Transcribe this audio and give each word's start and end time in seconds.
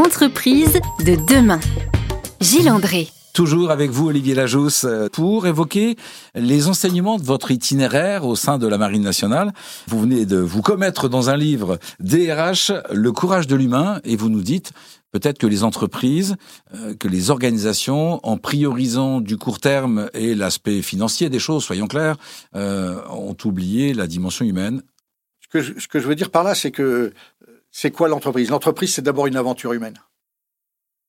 Entreprise 0.00 0.80
de 1.04 1.14
demain. 1.28 1.60
Gilles 2.40 2.70
André. 2.70 3.08
Toujours 3.34 3.70
avec 3.70 3.90
vous, 3.90 4.08
Olivier 4.08 4.34
Lajousse, 4.34 4.84
euh, 4.84 5.08
pour 5.12 5.46
évoquer 5.46 5.96
les 6.34 6.68
enseignements 6.68 7.18
de 7.18 7.22
votre 7.22 7.50
itinéraire 7.50 8.24
au 8.24 8.34
sein 8.34 8.56
de 8.56 8.66
la 8.66 8.78
Marine 8.78 9.02
nationale. 9.02 9.52
Vous 9.88 10.00
venez 10.00 10.24
de 10.24 10.38
vous 10.38 10.62
commettre 10.62 11.10
dans 11.10 11.28
un 11.28 11.36
livre 11.36 11.78
DRH, 11.98 12.72
le 12.90 13.12
courage 13.12 13.46
de 13.46 13.56
l'humain, 13.56 14.00
et 14.04 14.16
vous 14.16 14.30
nous 14.30 14.40
dites 14.40 14.72
peut-être 15.12 15.36
que 15.36 15.46
les 15.46 15.64
entreprises, 15.64 16.36
euh, 16.74 16.94
que 16.94 17.06
les 17.06 17.30
organisations, 17.30 18.26
en 18.26 18.38
priorisant 18.38 19.20
du 19.20 19.36
court 19.36 19.60
terme 19.60 20.08
et 20.14 20.34
l'aspect 20.34 20.80
financier 20.80 21.28
des 21.28 21.38
choses, 21.38 21.62
soyons 21.62 21.88
clairs, 21.88 22.16
euh, 22.56 23.02
ont 23.10 23.36
oublié 23.44 23.92
la 23.92 24.06
dimension 24.06 24.46
humaine. 24.46 24.80
Ce 25.42 25.48
que 25.48 25.60
je, 25.60 25.78
ce 25.78 25.88
que 25.88 26.00
je 26.00 26.08
veux 26.08 26.14
dire 26.14 26.30
par 26.30 26.42
là, 26.42 26.54
c'est 26.54 26.70
que 26.70 27.12
c'est 27.70 27.90
quoi 27.90 28.08
l'entreprise? 28.08 28.50
L'entreprise, 28.50 28.94
c'est 28.94 29.02
d'abord 29.02 29.26
une 29.26 29.36
aventure 29.36 29.72
humaine. 29.72 29.98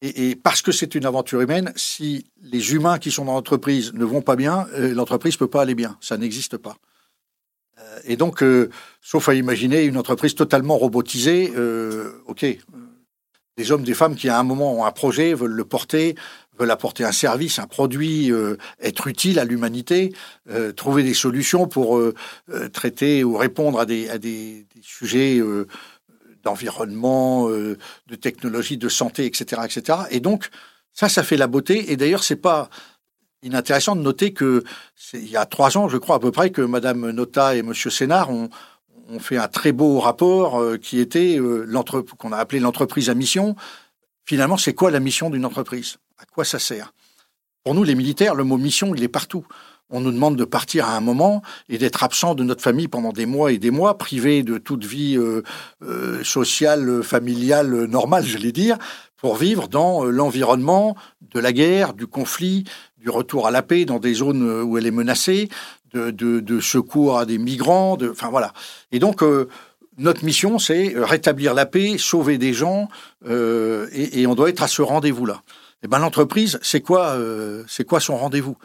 Et, 0.03 0.35
parce 0.35 0.63
que 0.63 0.71
c'est 0.71 0.95
une 0.95 1.05
aventure 1.05 1.41
humaine, 1.41 1.71
si 1.75 2.25
les 2.41 2.73
humains 2.73 2.97
qui 2.97 3.11
sont 3.11 3.25
dans 3.25 3.33
l'entreprise 3.33 3.93
ne 3.93 4.03
vont 4.03 4.23
pas 4.23 4.35
bien, 4.35 4.65
euh, 4.73 4.95
l'entreprise 4.95 5.37
peut 5.37 5.47
pas 5.47 5.61
aller 5.61 5.75
bien. 5.75 5.95
Ça 6.01 6.17
n'existe 6.17 6.57
pas. 6.57 6.75
Euh, 7.79 7.99
et 8.05 8.15
donc, 8.15 8.41
euh, 8.41 8.71
sauf 9.01 9.29
à 9.29 9.35
imaginer 9.35 9.83
une 9.83 9.97
entreprise 9.97 10.33
totalement 10.33 10.75
robotisée, 10.75 11.53
ok, 12.25 12.45
des 13.57 13.71
hommes, 13.71 13.83
des 13.83 13.93
femmes 13.93 14.15
qui 14.15 14.27
à 14.27 14.39
un 14.39 14.43
moment 14.43 14.73
ont 14.73 14.85
un 14.85 14.91
projet, 14.91 15.35
veulent 15.35 15.51
le 15.51 15.65
porter, 15.65 16.15
veulent 16.57 16.71
apporter 16.71 17.03
un 17.03 17.11
service, 17.11 17.59
un 17.59 17.67
produit, 17.67 18.31
être 18.79 19.05
utile 19.05 19.37
à 19.37 19.45
l'humanité, 19.45 20.13
trouver 20.75 21.03
des 21.03 21.13
solutions 21.13 21.67
pour 21.67 22.01
traiter 22.73 23.23
ou 23.23 23.37
répondre 23.37 23.79
à 23.79 23.85
des 23.85 24.65
sujets 24.81 25.39
d'environnement, 26.43 27.49
euh, 27.49 27.77
de 28.07 28.15
technologie, 28.15 28.77
de 28.77 28.89
santé, 28.89 29.25
etc., 29.25 29.61
etc. 29.65 29.99
Et 30.11 30.19
donc, 30.19 30.49
ça, 30.93 31.09
ça 31.09 31.23
fait 31.23 31.37
la 31.37 31.47
beauté. 31.47 31.91
Et 31.91 31.97
d'ailleurs, 31.97 32.23
c'est 32.23 32.35
pas 32.35 32.69
inintéressant 33.43 33.95
de 33.95 34.01
noter 34.01 34.33
que 34.33 34.63
il 35.13 35.29
y 35.29 35.37
a 35.37 35.45
trois 35.45 35.77
ans, 35.77 35.89
je 35.89 35.97
crois 35.97 36.17
à 36.17 36.19
peu 36.19 36.31
près, 36.31 36.51
que 36.51 36.61
Madame 36.61 37.09
Nota 37.11 37.55
et 37.55 37.63
Monsieur 37.63 37.89
Sénard 37.89 38.29
ont, 38.29 38.49
fait 39.19 39.35
un 39.35 39.49
très 39.49 39.73
beau 39.73 39.99
rapport 39.99 40.61
euh, 40.61 40.77
qui 40.77 40.99
était 40.99 41.37
euh, 41.37 41.67
qu'on 42.17 42.31
a 42.31 42.37
appelé 42.37 42.61
l'entreprise 42.61 43.09
à 43.09 43.13
mission. 43.13 43.57
Finalement, 44.23 44.55
c'est 44.55 44.73
quoi 44.73 44.89
la 44.89 45.01
mission 45.01 45.29
d'une 45.29 45.43
entreprise? 45.43 45.97
À 46.17 46.23
quoi 46.25 46.45
ça 46.45 46.59
sert? 46.59 46.93
Pour 47.65 47.75
nous, 47.75 47.83
les 47.83 47.95
militaires, 47.95 48.35
le 48.35 48.45
mot 48.45 48.57
mission, 48.57 48.95
il 48.95 49.03
est 49.03 49.09
partout 49.09 49.45
on 49.91 49.99
nous 49.99 50.11
demande 50.11 50.37
de 50.37 50.45
partir 50.45 50.87
à 50.87 50.95
un 50.95 51.01
moment 51.01 51.41
et 51.69 51.77
d'être 51.77 52.03
absent 52.03 52.33
de 52.33 52.43
notre 52.43 52.61
famille 52.61 52.87
pendant 52.87 53.11
des 53.11 53.25
mois 53.25 53.51
et 53.51 53.57
des 53.57 53.71
mois, 53.71 53.97
privé 53.97 54.41
de 54.41 54.57
toute 54.57 54.85
vie 54.85 55.17
euh, 55.17 55.43
euh, 55.83 56.23
sociale, 56.23 57.03
familiale 57.03 57.85
normale, 57.85 58.25
je 58.25 58.37
vais 58.37 58.53
dire, 58.53 58.77
pour 59.17 59.35
vivre 59.35 59.67
dans 59.67 60.05
euh, 60.05 60.09
l'environnement 60.09 60.95
de 61.33 61.39
la 61.39 61.51
guerre, 61.51 61.93
du 61.93 62.07
conflit, 62.07 62.63
du 62.97 63.09
retour 63.09 63.47
à 63.47 63.51
la 63.51 63.61
paix 63.61 63.85
dans 63.85 63.99
des 63.99 64.13
zones 64.13 64.61
où 64.63 64.77
elle 64.77 64.87
est 64.87 64.91
menacée, 64.91 65.49
de, 65.93 66.59
secours 66.61 67.19
à 67.19 67.25
des 67.25 67.37
migrants, 67.37 67.97
de, 67.97 68.09
enfin 68.09 68.29
voilà. 68.29 68.53
Et 68.91 68.99
donc 68.99 69.23
notre 69.97 70.23
mission, 70.23 70.59
c'est 70.59 70.93
rétablir 70.95 71.53
la 71.53 71.65
paix, 71.65 71.97
sauver 71.97 72.37
des 72.37 72.53
gens, 72.53 72.89
et, 73.25 74.27
on 74.27 74.35
doit 74.35 74.49
être 74.49 74.61
à 74.61 74.67
ce 74.67 74.81
rendez-vous-là. 74.81 75.41
Eh 75.83 75.87
ben 75.87 75.99
l'entreprise, 75.99 76.59
c'est 76.61 76.81
quoi, 76.81 77.17
c'est 77.67 77.85
quoi 77.85 77.99
son 77.99 78.17
rendez-vous? 78.17 78.55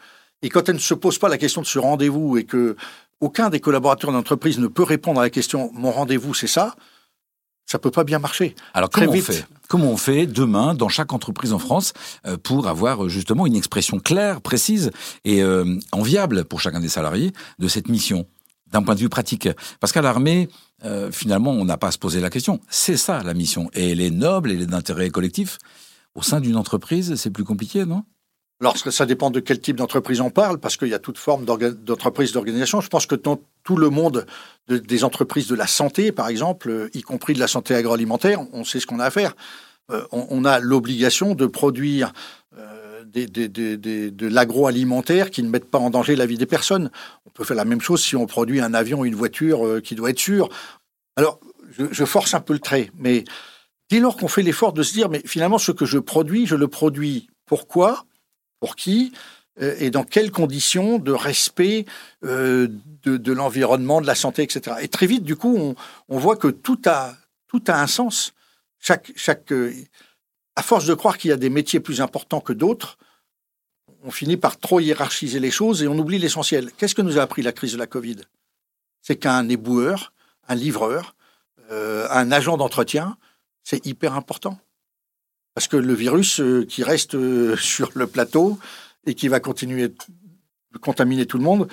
Et 0.46 0.48
quand 0.48 0.68
elle 0.68 0.76
ne 0.76 0.80
se 0.80 0.94
pose 0.94 1.18
pas 1.18 1.28
la 1.28 1.38
question 1.38 1.60
de 1.60 1.66
ce 1.66 1.80
rendez-vous 1.80 2.36
et 2.36 2.44
que 2.44 2.76
aucun 3.20 3.50
des 3.50 3.58
collaborateurs 3.58 4.12
d'entreprise 4.12 4.60
ne 4.60 4.68
peut 4.68 4.84
répondre 4.84 5.18
à 5.18 5.24
la 5.24 5.30
question 5.30 5.72
mon 5.74 5.90
rendez-vous 5.90 6.34
c'est 6.34 6.46
ça, 6.46 6.76
ça 7.66 7.80
peut 7.80 7.90
pas 7.90 8.04
bien 8.04 8.20
marcher. 8.20 8.54
Alors 8.72 8.88
comment 8.88 9.10
on 9.10 9.20
fait? 9.20 9.44
Comment 9.66 9.90
on 9.90 9.96
fait 9.96 10.28
demain 10.28 10.74
dans 10.74 10.88
chaque 10.88 11.12
entreprise 11.12 11.52
en 11.52 11.58
France 11.58 11.94
euh, 12.26 12.36
pour 12.36 12.68
avoir 12.68 13.04
euh, 13.06 13.08
justement 13.08 13.44
une 13.44 13.56
expression 13.56 13.98
claire, 13.98 14.40
précise 14.40 14.92
et 15.24 15.42
euh, 15.42 15.76
enviable 15.90 16.44
pour 16.44 16.60
chacun 16.60 16.78
des 16.78 16.88
salariés 16.88 17.32
de 17.58 17.66
cette 17.66 17.88
mission 17.88 18.28
d'un 18.70 18.84
point 18.84 18.94
de 18.94 19.00
vue 19.00 19.08
pratique? 19.08 19.48
Parce 19.80 19.92
qu'à 19.92 20.02
l'armée, 20.02 20.48
finalement, 21.10 21.50
on 21.50 21.64
n'a 21.64 21.76
pas 21.76 21.88
à 21.88 21.90
se 21.90 21.98
poser 21.98 22.20
la 22.20 22.30
question. 22.30 22.60
C'est 22.68 22.96
ça 22.96 23.20
la 23.24 23.34
mission 23.34 23.68
et 23.74 23.90
elle 23.90 24.00
est 24.00 24.10
noble, 24.10 24.52
elle 24.52 24.62
est 24.62 24.66
d'intérêt 24.66 25.10
collectif. 25.10 25.58
Au 26.14 26.22
sein 26.22 26.40
d'une 26.40 26.56
entreprise, 26.56 27.16
c'est 27.16 27.30
plus 27.30 27.44
compliqué, 27.44 27.84
non? 27.84 28.04
Alors, 28.60 28.78
ça 28.78 29.04
dépend 29.04 29.30
de 29.30 29.40
quel 29.40 29.60
type 29.60 29.76
d'entreprise 29.76 30.22
on 30.22 30.30
parle, 30.30 30.58
parce 30.58 30.78
qu'il 30.78 30.88
y 30.88 30.94
a 30.94 30.98
toute 30.98 31.18
forme 31.18 31.44
d'entreprise, 31.44 32.32
d'organisation. 32.32 32.80
Je 32.80 32.88
pense 32.88 33.04
que 33.04 33.14
dans 33.14 33.38
tout 33.64 33.76
le 33.76 33.90
monde 33.90 34.26
des 34.68 35.04
entreprises 35.04 35.46
de 35.46 35.54
la 35.54 35.66
santé, 35.66 36.10
par 36.10 36.28
exemple, 36.28 36.88
y 36.94 37.02
compris 37.02 37.34
de 37.34 37.38
la 37.38 37.48
santé 37.48 37.74
agroalimentaire, 37.74 38.40
on 38.54 38.64
sait 38.64 38.80
ce 38.80 38.86
qu'on 38.86 38.98
a 38.98 39.04
à 39.04 39.10
faire. 39.10 39.34
Euh, 39.92 40.04
on, 40.10 40.44
a 40.44 40.58
l'obligation 40.58 41.34
de 41.34 41.46
produire 41.46 42.12
euh, 42.58 43.04
de 43.04 44.26
l'agroalimentaire 44.26 45.30
qui 45.30 45.42
ne 45.42 45.50
mettent 45.50 45.70
pas 45.70 45.78
en 45.78 45.90
danger 45.90 46.16
la 46.16 46.26
vie 46.26 46.38
des 46.38 46.46
personnes. 46.46 46.90
On 47.26 47.30
peut 47.30 47.44
faire 47.44 47.56
la 47.56 47.66
même 47.66 47.82
chose 47.82 48.02
si 48.02 48.16
on 48.16 48.26
produit 48.26 48.60
un 48.60 48.72
avion 48.74 49.04
une 49.04 49.14
voiture 49.14 49.66
euh, 49.66 49.80
qui 49.80 49.94
doit 49.94 50.10
être 50.10 50.18
sûr. 50.18 50.48
Alors, 51.16 51.40
je 51.90 52.04
force 52.04 52.32
un 52.32 52.40
peu 52.40 52.54
le 52.54 52.58
trait, 52.58 52.90
mais 52.98 53.24
dès 53.90 54.00
lors 54.00 54.16
qu'on 54.16 54.28
fait 54.28 54.42
l'effort 54.42 54.72
de 54.72 54.82
se 54.82 54.94
dire, 54.94 55.10
mais 55.10 55.20
finalement, 55.26 55.58
ce 55.58 55.72
que 55.72 55.84
je 55.84 55.98
produis, 55.98 56.46
je 56.46 56.56
le 56.56 56.68
produis 56.68 57.28
pourquoi? 57.44 58.05
Pour 58.60 58.76
qui 58.76 59.12
euh, 59.62 59.74
et 59.78 59.90
dans 59.90 60.04
quelles 60.04 60.30
conditions 60.30 60.98
de 60.98 61.12
respect 61.12 61.86
euh, 62.24 62.68
de, 63.04 63.32
l'environnement, 63.32 64.00
de 64.00 64.06
la 64.06 64.14
santé, 64.14 64.42
etc. 64.42 64.76
Et 64.82 64.88
très 64.88 65.06
vite, 65.06 65.22
du 65.22 65.36
coup, 65.36 65.74
on, 66.08 66.18
voit 66.18 66.36
que 66.36 66.48
tout 66.48 66.80
a, 66.86 67.16
un 67.68 67.86
sens. 67.86 68.34
Chaque, 68.78 69.12
chaque, 69.16 69.52
euh, 69.52 69.72
à 70.56 70.62
force 70.62 70.86
de 70.86 70.94
croire 70.94 71.16
qu'il 71.16 71.30
y 71.30 71.32
a 71.32 71.36
des 71.36 71.50
métiers 71.50 71.80
plus 71.80 72.00
importants 72.00 72.40
que 72.40 72.52
d'autres, 72.52 72.98
on 74.02 74.10
finit 74.10 74.36
par 74.36 74.58
trop 74.58 74.80
hiérarchiser 74.80 75.40
les 75.40 75.50
choses 75.50 75.82
et 75.82 75.88
on 75.88 75.98
oublie 75.98 76.18
l'essentiel. 76.18 76.70
Qu'est-ce 76.76 76.94
que 76.94 77.02
nous 77.02 77.18
a 77.18 77.22
appris 77.22 77.42
la 77.42 77.52
crise 77.52 77.72
de 77.72 77.78
la 77.78 77.86
Covid? 77.86 78.16
C'est 79.00 79.16
qu'un 79.16 79.48
éboueur, 79.48 80.12
un 80.48 80.54
livreur, 80.54 81.14
un 81.70 82.30
agent 82.30 82.56
d'entretien, 82.56 83.16
c'est 83.64 83.84
hyper 83.84 84.14
important. 84.14 84.60
Parce 85.56 85.68
que 85.68 85.78
le 85.78 85.94
virus 85.94 86.40
euh, 86.40 86.66
qui 86.68 86.84
reste 86.84 87.14
euh, 87.14 87.56
sur 87.60 87.90
le 87.94 88.06
plateau 88.06 88.58
et 89.06 89.14
qui 89.14 89.26
va 89.26 89.40
continuer 89.40 89.88
de 89.88 90.78
contaminer 90.78 91.24
tout 91.24 91.38
le 91.38 91.44
monde, 91.44 91.66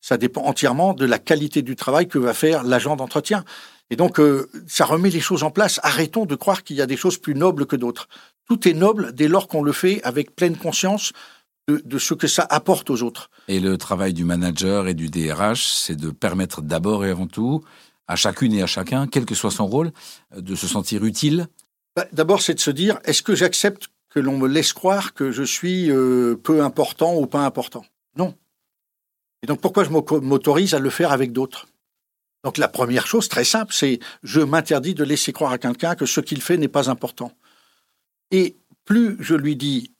ça 0.00 0.16
dépend 0.16 0.40
entièrement 0.44 0.94
de 0.94 1.04
la 1.04 1.18
qualité 1.18 1.60
du 1.60 1.76
travail 1.76 2.08
que 2.08 2.18
va 2.18 2.32
faire 2.32 2.64
l'agent 2.64 2.96
d'entretien. 2.96 3.44
Et 3.90 3.96
donc, 3.96 4.18
euh, 4.18 4.48
ça 4.66 4.86
remet 4.86 5.10
les 5.10 5.20
choses 5.20 5.42
en 5.42 5.50
place. 5.50 5.80
Arrêtons 5.82 6.24
de 6.24 6.34
croire 6.34 6.62
qu'il 6.62 6.76
y 6.76 6.80
a 6.80 6.86
des 6.86 6.96
choses 6.96 7.18
plus 7.18 7.34
nobles 7.34 7.66
que 7.66 7.76
d'autres. 7.76 8.08
Tout 8.46 8.66
est 8.66 8.72
noble 8.72 9.12
dès 9.12 9.28
lors 9.28 9.48
qu'on 9.48 9.62
le 9.62 9.72
fait 9.72 10.02
avec 10.02 10.34
pleine 10.34 10.56
conscience 10.56 11.12
de, 11.68 11.82
de, 11.84 11.98
ce 11.98 12.14
que 12.14 12.26
ça 12.26 12.46
apporte 12.48 12.88
aux 12.88 13.02
autres. 13.02 13.28
Et 13.48 13.60
le 13.60 13.76
travail 13.76 14.14
du 14.14 14.24
manager 14.24 14.88
et 14.88 14.94
du 14.94 15.10
DRH, 15.10 15.66
c'est 15.66 15.96
de 15.96 16.10
permettre 16.10 16.62
d'abord 16.62 17.04
et 17.04 17.10
avant 17.10 17.26
tout 17.26 17.62
à 18.08 18.16
chacune 18.16 18.52
et 18.54 18.62
à 18.62 18.66
chacun, 18.66 19.06
quel 19.06 19.24
que 19.24 19.36
soit 19.36 19.52
son 19.52 19.66
rôle, 19.66 19.92
de 20.36 20.56
se 20.56 20.66
sentir 20.66 21.04
utile 21.04 21.46
bah, 21.96 22.06
d'abord, 22.12 22.42
c'est 22.42 22.54
de 22.54 22.60
se 22.60 22.70
dire, 22.70 22.98
est-ce 23.04 23.22
que 23.22 23.34
j'accepte 23.34 23.88
que 24.08 24.20
l'on 24.20 24.38
me 24.38 24.48
laisse 24.48 24.72
croire 24.72 25.14
que 25.14 25.30
je 25.30 25.42
suis 25.42 25.90
euh, 25.90 26.36
peu 26.36 26.62
important 26.62 27.16
ou 27.16 27.26
pas 27.26 27.44
important? 27.44 27.84
Non. 28.16 28.34
Et 29.42 29.46
donc, 29.46 29.60
pourquoi 29.60 29.84
je 29.84 29.90
m'autorise 29.90 30.74
à 30.74 30.78
le 30.78 30.90
faire 30.90 31.12
avec 31.12 31.32
d'autres? 31.32 31.68
Donc, 32.44 32.58
la 32.58 32.68
première 32.68 33.06
chose, 33.06 33.28
très 33.28 33.44
simple, 33.44 33.72
c'est 33.72 34.00
je 34.22 34.40
m'interdis 34.40 34.94
de 34.94 35.04
laisser 35.04 35.32
croire 35.32 35.52
à 35.52 35.58
quelqu'un 35.58 35.94
que 35.94 36.06
ce 36.06 36.20
qu'il 36.20 36.40
fait 36.40 36.56
n'est 36.56 36.68
pas 36.68 36.90
important. 36.90 37.32
Et 38.30 38.56
plus 38.84 39.16
je 39.20 39.34
lui 39.34 39.56
dis 39.56 39.92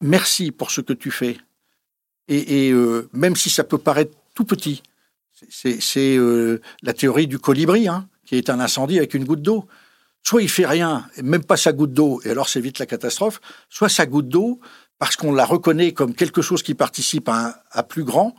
merci 0.00 0.50
pour 0.50 0.70
ce 0.70 0.80
que 0.80 0.92
tu 0.92 1.10
fais, 1.10 1.38
et, 2.28 2.70
euh, 2.70 3.08
même 3.12 3.34
si 3.34 3.50
ça 3.50 3.64
peut 3.64 3.78
paraître 3.78 4.16
tout 4.34 4.44
petit, 4.44 4.82
c'est 5.48 6.16
euh, 6.16 6.60
la 6.82 6.92
théorie 6.92 7.26
du 7.26 7.40
colibri, 7.40 7.88
hein, 7.88 8.08
qui 8.24 8.36
est 8.36 8.50
un 8.50 8.60
incendie 8.60 8.98
avec 8.98 9.14
une 9.14 9.24
goutte 9.24 9.42
d'eau 9.42 9.66
soit 10.22 10.42
il 10.42 10.48
fait 10.48 10.66
rien, 10.66 11.06
même 11.22 11.44
pas 11.44 11.56
sa 11.56 11.72
goutte 11.72 11.92
d'eau, 11.92 12.20
et 12.24 12.30
alors 12.30 12.48
c'est 12.48 12.60
vite 12.60 12.78
la 12.78 12.86
catastrophe, 12.86 13.40
soit 13.68 13.88
sa 13.88 14.06
goutte 14.06 14.28
d'eau, 14.28 14.60
parce 14.98 15.16
qu'on 15.16 15.32
la 15.32 15.44
reconnaît 15.44 15.92
comme 15.92 16.14
quelque 16.14 16.42
chose 16.42 16.62
qui 16.62 16.74
participe 16.74 17.28
à, 17.28 17.62
à 17.70 17.82
plus 17.82 18.04
grand, 18.04 18.34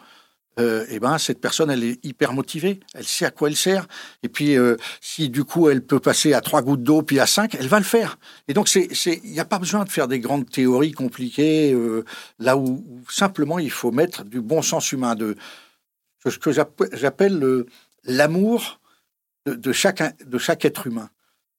euh, 0.59 0.85
et 0.89 0.99
ben 0.99 1.17
cette 1.17 1.39
personne 1.39 1.71
elle 1.71 1.83
est 1.83 2.03
hyper 2.03 2.33
motivée, 2.33 2.81
elle 2.93 3.05
sait 3.05 3.25
à 3.25 3.31
quoi 3.31 3.47
elle 3.47 3.55
sert, 3.55 3.87
et 4.21 4.27
puis 4.27 4.57
euh, 4.57 4.75
si 4.99 5.29
du 5.29 5.45
coup 5.45 5.69
elle 5.69 5.81
peut 5.81 6.01
passer 6.01 6.33
à 6.33 6.41
trois 6.41 6.61
gouttes 6.61 6.83
d'eau 6.83 7.03
puis 7.03 7.21
à 7.21 7.25
cinq, 7.25 7.55
elle 7.55 7.69
va 7.69 7.79
le 7.79 7.85
faire. 7.85 8.19
Et 8.49 8.53
donc 8.53 8.73
il 8.75 9.21
n'y 9.23 9.39
a 9.39 9.45
pas 9.45 9.59
besoin 9.59 9.85
de 9.85 9.89
faire 9.89 10.09
des 10.09 10.19
grandes 10.19 10.49
théories 10.49 10.91
compliquées 10.91 11.73
euh, 11.73 12.03
là 12.37 12.57
où, 12.57 12.83
simplement 13.09 13.59
il 13.59 13.71
faut 13.71 13.91
mettre 13.91 14.25
du 14.25 14.41
bon 14.41 14.61
sens 14.61 14.91
humain, 14.91 15.15
de 15.15 15.37
ce 16.25 16.37
que 16.37 16.51
j'appelle 16.51 17.65
l'amour 18.03 18.81
de 19.45 19.71
chaque 19.71 20.65
être 20.65 20.87
humain. 20.87 21.09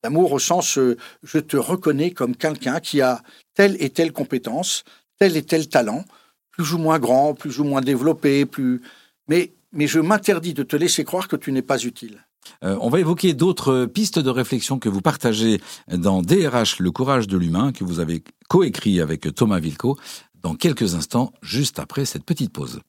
L'amour 0.04 0.32
au 0.32 0.38
sens 0.38 0.78
euh, 0.78 0.96
je 1.22 1.38
te 1.38 1.56
reconnais 1.56 2.10
comme 2.10 2.34
quelqu'un 2.34 2.80
qui 2.80 3.00
a 3.00 3.22
telle 3.54 3.76
et 3.80 3.90
telle 3.90 4.12
compétence, 4.12 4.82
tel 5.18 5.36
et 5.36 5.42
tel 5.42 5.68
talent, 5.68 6.04
plus 6.50 6.72
ou 6.72 6.78
moins 6.78 6.98
grand, 6.98 7.34
plus 7.34 7.60
ou 7.60 7.64
moins 7.64 7.80
développé, 7.80 8.44
plus 8.44 8.82
mais 9.28 9.52
mais 9.72 9.86
je 9.86 10.00
m'interdis 10.00 10.54
de 10.54 10.62
te 10.62 10.76
laisser 10.76 11.04
croire 11.04 11.28
que 11.28 11.36
tu 11.36 11.50
n'es 11.52 11.62
pas 11.62 11.82
utile. 11.82 12.26
Euh, 12.64 12.76
on 12.80 12.90
va 12.90 13.00
évoquer 13.00 13.34
d'autres 13.34 13.86
pistes 13.86 14.18
de 14.18 14.30
réflexion 14.30 14.78
que 14.78 14.88
vous 14.88 15.00
partagez 15.00 15.60
dans 15.88 16.22
DRH, 16.22 16.78
le 16.80 16.90
courage 16.90 17.26
de 17.26 17.38
l'humain, 17.38 17.72
que 17.72 17.84
vous 17.84 18.00
avez 18.00 18.22
coécrit 18.48 19.00
avec 19.00 19.34
Thomas 19.34 19.60
Vilco, 19.60 19.96
dans 20.42 20.54
quelques 20.54 20.94
instants, 20.94 21.32
juste 21.40 21.78
après 21.78 22.04
cette 22.04 22.24
petite 22.24 22.52
pause. 22.52 22.80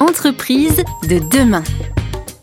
Entreprise 0.00 0.82
de 1.08 1.18
demain. 1.30 1.62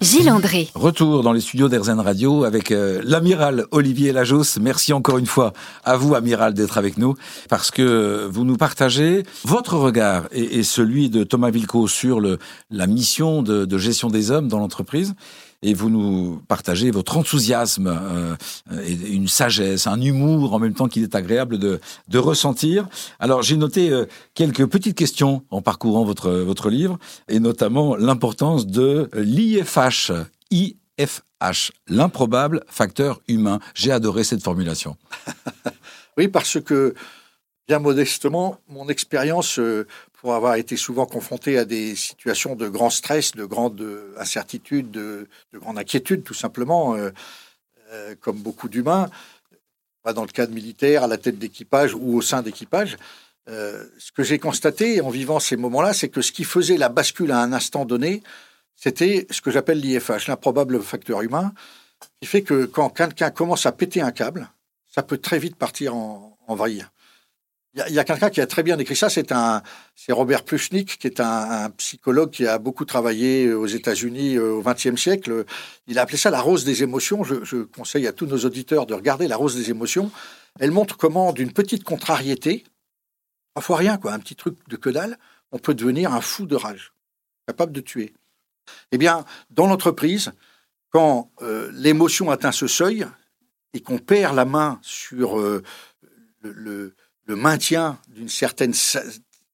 Gilles 0.01 0.31
André. 0.31 0.67
Retour 0.73 1.21
dans 1.21 1.31
les 1.31 1.41
studios 1.41 1.69
d'Erzen 1.69 1.99
Radio 1.99 2.43
avec 2.43 2.71
euh, 2.71 3.03
l'amiral 3.03 3.67
Olivier 3.69 4.11
Lajos. 4.11 4.57
Merci 4.59 4.93
encore 4.93 5.19
une 5.19 5.27
fois 5.27 5.53
à 5.83 5.95
vous, 5.95 6.15
amiral, 6.15 6.55
d'être 6.55 6.79
avec 6.79 6.97
nous 6.97 7.13
parce 7.49 7.69
que 7.69 8.27
vous 8.31 8.43
nous 8.43 8.57
partagez 8.57 9.21
votre 9.45 9.75
regard 9.77 10.23
et, 10.31 10.63
celui 10.63 11.11
de 11.11 11.23
Thomas 11.23 11.51
Vilco 11.51 11.87
sur 11.87 12.19
le, 12.19 12.39
la 12.71 12.87
mission 12.87 13.43
de 13.43 13.77
gestion 13.77 14.09
des 14.09 14.31
hommes 14.31 14.47
dans 14.47 14.57
l'entreprise 14.57 15.13
et 15.61 15.73
vous 15.73 15.89
nous 15.89 16.41
partagez 16.47 16.91
votre 16.91 17.17
enthousiasme, 17.17 17.87
euh, 17.87 18.35
et 18.83 18.93
une 18.93 19.27
sagesse, 19.27 19.87
un 19.87 20.01
humour 20.01 20.53
en 20.53 20.59
même 20.59 20.73
temps 20.73 20.87
qu'il 20.87 21.03
est 21.03 21.15
agréable 21.15 21.59
de, 21.59 21.79
de 22.07 22.17
ressentir. 22.17 22.87
Alors 23.19 23.43
j'ai 23.43 23.57
noté 23.57 23.89
euh, 23.89 24.05
quelques 24.33 24.65
petites 24.65 24.97
questions 24.97 25.43
en 25.49 25.61
parcourant 25.61 26.03
votre, 26.03 26.31
votre 26.31 26.69
livre, 26.69 26.97
et 27.27 27.39
notamment 27.39 27.95
l'importance 27.95 28.67
de 28.67 29.09
l'IFH. 29.13 30.11
IFH, 30.51 31.71
l'improbable 31.87 32.63
facteur 32.67 33.21
humain. 33.27 33.59
J'ai 33.73 33.91
adoré 33.91 34.23
cette 34.23 34.43
formulation. 34.43 34.97
oui, 36.17 36.27
parce 36.27 36.59
que, 36.59 36.93
bien 37.67 37.79
modestement, 37.79 38.57
mon 38.67 38.89
expérience 38.89 39.59
euh, 39.59 39.87
pour 40.21 40.35
avoir 40.35 40.53
été 40.55 40.77
souvent 40.77 41.07
confronté 41.07 41.57
à 41.57 41.65
des 41.65 41.95
situations 41.95 42.55
de 42.55 42.69
grand 42.69 42.91
stress, 42.91 43.31
de 43.31 43.43
grande 43.43 43.83
incertitude, 44.17 44.91
de, 44.91 45.27
grande 45.55 45.79
inquiétude, 45.79 46.23
tout 46.23 46.35
simplement, 46.35 46.95
euh, 46.95 47.09
euh, 47.91 48.13
comme 48.21 48.37
beaucoup 48.37 48.69
d'humains, 48.69 49.09
dans 50.05 50.21
le 50.21 50.27
cadre 50.27 50.53
militaire, 50.53 51.03
à 51.03 51.07
la 51.07 51.17
tête 51.17 51.39
d'équipage 51.39 51.95
ou 51.95 52.15
au 52.15 52.21
sein 52.21 52.43
d'équipage. 52.43 52.97
Euh, 53.49 53.83
ce 53.97 54.11
que 54.11 54.21
j'ai 54.21 54.37
constaté 54.37 55.01
en 55.01 55.09
vivant 55.09 55.39
ces 55.39 55.57
moments-là, 55.57 55.93
c'est 55.93 56.09
que 56.09 56.21
ce 56.21 56.31
qui 56.31 56.43
faisait 56.43 56.77
la 56.77 56.89
bascule 56.89 57.31
à 57.31 57.39
un 57.39 57.51
instant 57.51 57.85
donné, 57.85 58.21
c'était 58.75 59.25
ce 59.31 59.41
que 59.41 59.49
j'appelle 59.49 59.79
l'IFH, 59.79 60.27
l'improbable 60.27 60.83
facteur 60.83 61.21
humain, 61.21 61.51
qui 62.19 62.27
fait 62.27 62.43
que 62.43 62.65
quand 62.65 62.91
quelqu'un 62.91 63.31
commence 63.31 63.65
à 63.65 63.71
péter 63.71 64.01
un 64.01 64.11
câble, 64.11 64.51
ça 64.87 65.01
peut 65.01 65.17
très 65.17 65.39
vite 65.39 65.55
partir 65.55 65.95
en, 65.95 66.37
en 66.45 66.55
vrille. 66.55 66.85
Il 67.73 67.93
y 67.93 67.99
a, 67.99 68.03
quelqu'un 68.03 68.29
qui 68.29 68.41
a 68.41 68.47
très 68.47 68.63
bien 68.63 68.75
décrit 68.75 68.97
ça, 68.97 69.09
c'est 69.09 69.31
un, 69.31 69.63
c'est 69.95 70.11
Robert 70.11 70.43
Pluchnik, 70.43 70.97
qui 70.99 71.07
est 71.07 71.21
un, 71.21 71.69
psychologue 71.77 72.29
qui 72.29 72.45
a 72.45 72.59
beaucoup 72.59 72.83
travaillé 72.83 73.53
aux 73.53 73.65
États-Unis 73.65 74.35
euh, 74.35 74.55
au 74.55 74.61
XXe 74.61 74.97
siècle. 74.97 75.45
Il 75.87 75.97
a 75.97 76.01
appelé 76.01 76.17
ça 76.17 76.29
la 76.31 76.41
rose 76.41 76.65
des 76.65 76.83
émotions. 76.83 77.23
Je, 77.23 77.63
conseille 77.63 78.07
à 78.07 78.11
tous 78.11 78.25
nos 78.25 78.39
auditeurs 78.39 78.87
de 78.87 78.93
regarder 78.93 79.29
la 79.29 79.37
rose 79.37 79.55
des 79.55 79.69
émotions. 79.69 80.11
Elle 80.59 80.71
montre 80.71 80.97
comment, 80.97 81.31
d'une 81.31 81.53
petite 81.53 81.85
contrariété, 81.85 82.65
parfois 83.53 83.77
rien, 83.77 83.97
quoi, 83.97 84.11
un 84.11 84.19
petit 84.19 84.35
truc 84.35 84.57
de 84.67 84.75
que 84.75 84.89
dalle, 84.89 85.17
on 85.53 85.57
peut 85.57 85.73
devenir 85.73 86.13
un 86.13 86.21
fou 86.21 86.45
de 86.45 86.57
rage, 86.57 86.91
capable 87.47 87.71
de 87.71 87.79
tuer. 87.79 88.13
Eh 88.91 88.97
bien, 88.97 89.23
dans 89.49 89.67
l'entreprise, 89.67 90.33
quand 90.89 91.31
euh, 91.41 91.71
l'émotion 91.73 92.31
atteint 92.31 92.51
ce 92.51 92.67
seuil 92.67 93.07
et 93.73 93.79
qu'on 93.79 93.97
perd 93.97 94.35
la 94.35 94.43
main 94.43 94.77
sur 94.81 95.39
euh, 95.39 95.63
le 96.41 96.95
maintien 97.35 97.97
d'une 98.09 98.29
certaine 98.29 98.73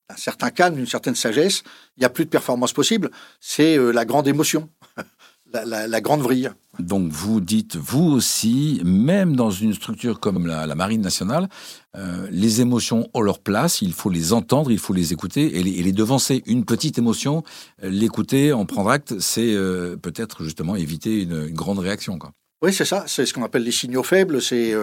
un 0.09 0.15
certain 0.15 0.49
calme, 0.49 0.75
d'une 0.75 0.87
certaine 0.87 1.15
sagesse, 1.15 1.63
il 1.97 2.01
n'y 2.01 2.05
a 2.05 2.09
plus 2.09 2.25
de 2.25 2.29
performance 2.29 2.73
possible. 2.73 3.11
C'est 3.39 3.77
euh, 3.77 3.91
la 3.91 4.05
grande 4.05 4.27
émotion, 4.27 4.69
la, 5.53 6.01
grande 6.01 6.21
vrille. 6.21 6.49
Donc 6.79 7.11
vous 7.11 7.41
dites, 7.41 7.75
vous 7.75 8.05
aussi, 8.05 8.81
même 8.85 9.35
dans 9.35 9.51
une 9.51 9.73
structure 9.73 10.19
comme 10.19 10.47
la, 10.47 10.75
Marine 10.75 11.01
nationale, 11.01 11.49
euh, 11.95 12.27
les 12.31 12.61
émotions 12.61 13.09
ont 13.13 13.21
leur 13.21 13.39
place, 13.39 13.81
il 13.81 13.93
faut 13.93 14.09
les 14.09 14.33
entendre, 14.33 14.71
il 14.71 14.79
faut 14.79 14.93
les 14.93 15.11
écouter 15.11 15.57
et 15.57 15.63
les, 15.63 15.91
devancer. 15.91 16.43
Une 16.45 16.63
petite 16.63 16.97
émotion, 16.97 17.43
euh, 17.83 17.89
l'écouter, 17.89 18.53
en 18.53 18.65
prendre 18.65 18.89
acte, 18.89 19.19
c'est 19.19 19.55
peut-être 20.01 20.43
justement 20.43 20.75
éviter 20.75 21.23
une, 21.23 21.47
grande 21.47 21.79
réaction. 21.79 22.17
Quoi. 22.17 22.31
Oui, 22.61 22.71
c'est 22.71 22.85
ça, 22.85 23.03
c'est 23.07 23.25
ce 23.25 23.33
qu'on 23.33 23.43
appelle 23.43 23.63
les 23.63 23.71
signaux 23.71 24.03
faibles, 24.03 24.41
c'est 24.41 24.73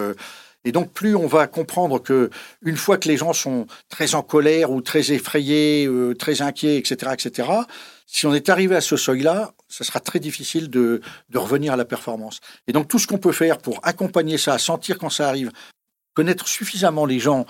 et 0.65 0.71
donc, 0.71 0.91
plus 0.91 1.15
on 1.15 1.27
va 1.27 1.45
comprendre 1.45 1.99
que 1.99 2.31
une 2.63 2.75
fois 2.75 2.97
que 2.97 3.07
les 3.07 3.17
gens 3.17 3.33
sont 3.33 3.67
très 3.87 4.15
en 4.15 4.23
colère 4.23 4.71
ou 4.71 4.81
très 4.81 5.11
effrayés, 5.11 5.85
euh, 5.85 6.15
très 6.15 6.41
inquiets, 6.41 6.77
etc., 6.77 7.13
etc., 7.13 7.49
si 8.07 8.25
on 8.25 8.33
est 8.33 8.49
arrivé 8.49 8.75
à 8.75 8.81
ce 8.81 8.97
seuil-là, 8.97 9.53
ce 9.67 9.83
sera 9.83 9.99
très 9.99 10.19
difficile 10.19 10.69
de, 10.69 11.01
de 11.29 11.37
revenir 11.37 11.73
à 11.73 11.75
la 11.75 11.85
performance. 11.85 12.39
Et 12.67 12.71
donc, 12.71 12.87
tout 12.87 12.99
ce 12.99 13.07
qu'on 13.07 13.17
peut 13.19 13.31
faire 13.31 13.59
pour 13.59 13.79
accompagner 13.83 14.37
ça, 14.37 14.57
sentir 14.57 14.97
quand 14.97 15.09
ça 15.09 15.29
arrive, 15.29 15.51
connaître 16.15 16.47
suffisamment 16.47 17.05
les 17.05 17.19
gens 17.19 17.45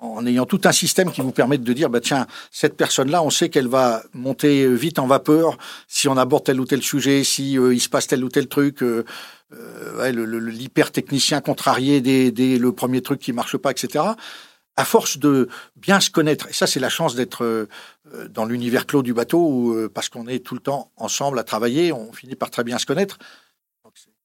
en 0.00 0.26
ayant 0.26 0.46
tout 0.46 0.60
un 0.64 0.72
système 0.72 1.12
qui 1.12 1.20
vous 1.20 1.32
permette 1.32 1.62
de 1.62 1.72
dire, 1.72 1.90
bah 1.90 2.00
tiens, 2.00 2.26
cette 2.50 2.76
personne-là, 2.76 3.22
on 3.22 3.30
sait 3.30 3.48
qu'elle 3.50 3.68
va 3.68 4.02
monter 4.14 4.66
vite 4.74 4.98
en 4.98 5.06
vapeur 5.06 5.58
si 5.88 6.08
on 6.08 6.16
aborde 6.16 6.44
tel 6.44 6.60
ou 6.60 6.64
tel 6.64 6.82
sujet, 6.82 7.22
si 7.22 7.58
euh, 7.58 7.74
il 7.74 7.80
se 7.80 7.88
passe 7.88 8.06
tel 8.06 8.24
ou 8.24 8.28
tel 8.28 8.48
truc. 8.48 8.82
Euh, 8.82 9.04
euh, 9.52 10.12
l'hyper-technicien 10.50 11.40
contrarié 11.40 12.00
dès, 12.00 12.58
le 12.58 12.72
premier 12.72 13.02
truc 13.02 13.20
qui 13.20 13.32
marche 13.32 13.56
pas, 13.56 13.72
etc. 13.72 14.04
À 14.76 14.84
force 14.84 15.18
de 15.18 15.48
bien 15.76 16.00
se 16.00 16.10
connaître, 16.10 16.48
et 16.48 16.52
ça 16.52 16.66
c'est 16.66 16.80
la 16.80 16.88
chance 16.88 17.14
d'être 17.14 17.44
euh, 17.44 17.66
dans 18.28 18.44
l'univers 18.44 18.86
clos 18.86 19.02
du 19.02 19.12
bateau, 19.12 19.74
euh, 19.74 19.90
parce 19.92 20.08
qu'on 20.08 20.28
est 20.28 20.44
tout 20.44 20.54
le 20.54 20.60
temps 20.60 20.92
ensemble 20.96 21.38
à 21.38 21.44
travailler, 21.44 21.92
on 21.92 22.12
finit 22.12 22.36
par 22.36 22.50
très 22.50 22.64
bien 22.64 22.78
se 22.78 22.86
connaître. 22.86 23.18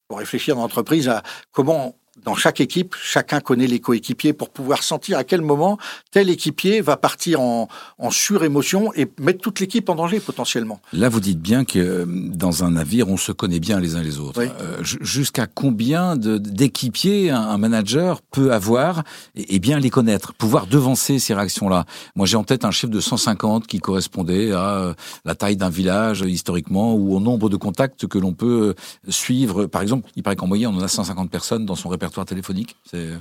Faut 0.07 0.15
réfléchir 0.15 0.55
dans 0.55 0.61
l'entreprise 0.61 1.09
à 1.09 1.23
comment 1.51 1.97
dans 2.23 2.35
chaque 2.35 2.61
équipe, 2.61 2.95
chacun 3.01 3.41
connaît 3.41 3.67
les 3.67 3.79
coéquipiers 3.79 4.31
pour 4.31 4.49
pouvoir 4.49 4.83
sentir 4.83 5.17
à 5.17 5.23
quel 5.23 5.41
moment 5.41 5.77
tel 6.11 6.29
équipier 6.29 6.79
va 6.79 6.95
partir 6.95 7.41
en, 7.41 7.67
en 7.99 8.09
surémotion 8.09 8.93
et 8.95 9.07
mettre 9.19 9.39
toute 9.39 9.59
l'équipe 9.59 9.89
en 9.89 9.95
danger 9.95 10.21
potentiellement. 10.21 10.79
Là, 10.93 11.09
vous 11.09 11.19
dites 11.19 11.41
bien 11.41 11.65
que 11.65 11.77
euh, 11.77 12.05
dans 12.07 12.63
un 12.63 12.71
navire, 12.71 13.09
on 13.09 13.17
se 13.17 13.33
connaît 13.33 13.59
bien 13.59 13.81
les 13.81 13.95
uns 13.95 14.01
les 14.01 14.19
autres. 14.19 14.41
Euh, 14.41 14.77
jusqu'à 14.81 15.45
combien 15.45 16.15
d'équipiers 16.15 17.31
un, 17.31 17.57
manager 17.57 18.21
peut 18.21 18.53
avoir 18.53 19.03
et, 19.35 19.59
bien 19.59 19.79
les 19.79 19.89
connaître, 19.89 20.33
pouvoir 20.33 20.67
devancer 20.67 21.19
ces 21.19 21.33
réactions-là? 21.33 21.85
Moi, 22.15 22.25
j'ai 22.25 22.37
en 22.37 22.43
tête 22.43 22.63
un 22.63 22.71
chiffre 22.71 22.91
de 22.93 22.99
150 22.99 23.67
qui 23.67 23.79
correspondait 23.79 24.53
à 24.53 24.77
euh, 24.77 24.93
la 25.25 25.35
taille 25.35 25.57
d'un 25.57 25.69
village 25.69 26.21
historiquement 26.21 26.95
ou 26.95 27.15
au 27.15 27.19
nombre 27.19 27.49
de 27.49 27.57
contacts 27.57 28.07
que 28.07 28.17
l'on 28.17 28.33
peut 28.33 28.73
suivre. 29.09 29.65
Par 29.65 29.81
exemple, 29.81 30.09
il 30.15 30.23
paraît 30.23 30.37
qu'en 30.37 30.47
moyenne, 30.47 30.71
on 30.73 30.81
a 30.81 30.87
150 30.87 31.29
personnes 31.29 31.65
dans 31.65 31.75
son 31.75 31.89
répertoire 31.89 32.04
téléphonique 32.09 32.75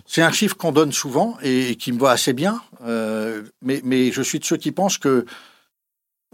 C'est 0.06 0.22
un 0.22 0.32
chiffre 0.32 0.56
qu'on 0.56 0.72
donne 0.72 0.92
souvent 0.92 1.36
et 1.42 1.76
qui 1.76 1.92
me 1.92 1.98
va 1.98 2.10
assez 2.10 2.32
bien, 2.32 2.62
euh, 2.84 3.42
mais, 3.62 3.80
mais 3.84 4.12
je 4.12 4.22
suis 4.22 4.38
de 4.38 4.44
ceux 4.44 4.56
qui 4.56 4.72
pensent 4.72 4.98
que 4.98 5.24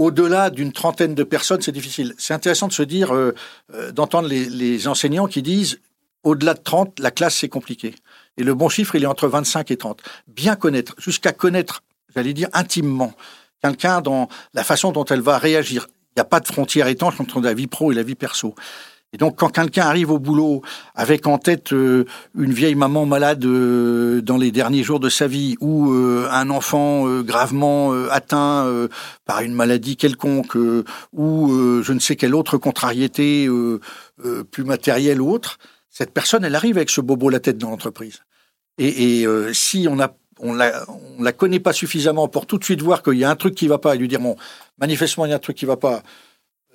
au-delà 0.00 0.49
d'une 0.49 0.73
trentaine 0.73 1.14
de 1.14 1.23
personnes, 1.25 1.61
c'est 1.61 1.73
difficile. 1.73 2.14
C'est 2.16 2.33
intéressant 2.33 2.69
de 2.69 2.73
se 2.73 2.83
dire, 2.83 3.14
euh, 3.14 3.35
euh, 3.75 3.92
d'entendre 3.92 4.28
les, 4.28 4.88
enseignants 4.88 5.26
qui 5.26 5.42
disent 5.42 5.78
au-delà 6.23 6.54
de 6.54 6.61
30, 6.61 6.99
la 7.00 7.11
classe, 7.11 7.37
c'est 7.37 7.50
compliqué. 7.50 7.95
Et 8.38 8.42
le 8.42 8.54
bon 8.54 8.71
chiffre, 8.71 8.95
il 8.95 9.02
est 9.02 9.07
entre 9.07 9.28
25 9.28 9.71
et 9.71 9.76
30. 9.76 10.02
Bien 10.26 10.57
connaître, 10.57 10.95
jusqu'à 10.97 11.33
connaître, 11.33 11.83
j'allais 12.14 12.33
dire 12.33 12.49
intimement, 12.54 13.12
quelqu'un 13.62 14.00
dans 14.00 14.28
la 14.54 14.64
façon 14.64 14.90
dont 14.90 15.04
elle 15.04 15.21
va 15.21 15.37
réagir. 15.37 15.87
Il 16.12 16.12
n'y 16.16 16.23
a 16.23 16.25
pas 16.25 16.40
de 16.40 16.47
frontière 16.47 16.87
étanche 16.87 17.21
entre 17.21 17.38
la 17.42 17.52
vie 17.52 17.66
pro 17.66 17.92
et 17.92 17.95
la 17.95 18.02
vie 18.02 18.14
perso. 18.14 18.54
Et 19.12 19.17
donc, 19.17 19.37
quand 19.37 19.49
quelqu'un 19.49 19.87
arrive 19.87 20.12
au 20.12 20.21
boulot 20.21 20.62
avec 20.95 21.26
en 21.26 21.38
tête 21.38 21.73
euh, 21.73 22.05
une 22.38 22.52
vieille 22.52 22.76
maman 22.76 23.07
malade 23.07 23.45
euh, 23.45 24.23
dans 24.23 24.37
les 24.37 24.52
derniers 24.52 24.85
jours 24.85 25.00
de 25.00 25.09
sa 25.09 25.26
vie 25.26 25.57
ou 25.61 25.93
euh, 25.93 26.29
un 26.31 26.49
enfant 26.50 27.21
gravement 27.23 27.93
atteint 28.11 28.88
par 29.25 29.40
une 29.40 29.55
maladie 29.55 29.97
quelconque 29.97 30.55
ou 31.12 31.83
je 31.83 31.93
ne 31.93 31.99
sais 31.99 32.17
quelle 32.17 32.35
autre 32.35 32.59
contrariété 32.59 33.49
plus 34.50 34.64
matérielle 34.64 35.21
ou 35.21 35.31
autre, 35.31 35.59
cette 35.88 36.12
personne, 36.12 36.45
elle 36.45 36.55
arrive 36.55 36.76
avec 36.76 36.90
ce 36.90 37.00
bobo 37.00 37.31
la 37.31 37.40
tête 37.40 37.59
dans 37.59 37.71
l'entreprise. 37.71 38.21
Et, 38.79 39.26
si 39.52 39.87
on 39.90 39.99
a 39.99 40.14
la, 40.43 40.85
on 40.88 41.23
la 41.23 41.33
connaît 41.33 41.61
pas 41.61 41.73
suffisamment 41.73 42.29
pour 42.29 42.47
tout 42.47 42.59
de 42.59 42.64
suite 42.64 42.83
voir 42.83 43.02
qu'il 43.02 43.19
y 43.19 43.25
a 43.25 43.31
un 43.31 43.37
truc 43.37 43.55
qui 43.55 43.69
va 43.69 43.79
pas 43.79 43.95
et 43.95 43.99
lui 43.99 44.09
dire 44.09 44.21
bon, 44.21 44.37
manifestement 44.79 45.26
il 45.26 45.31
y 45.31 45.33
a 45.33 45.37
un 45.37 45.40
truc 45.40 45.57
qui 45.57 45.67
va 45.67 45.76
pas 45.76 46.02